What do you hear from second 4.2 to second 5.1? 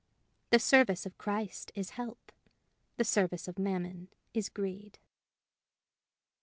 is greed.